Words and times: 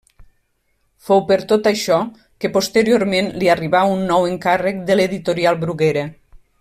Fou 1.09 1.19
per 1.31 1.35
tot 1.51 1.69
això 1.71 1.99
que 2.45 2.51
posteriorment 2.55 3.29
li 3.43 3.51
arribà 3.57 3.83
un 3.97 4.03
nou 4.13 4.27
encàrrec 4.31 4.81
de 4.89 4.97
l'Editorial 4.99 5.61
Bruguera. 5.67 6.09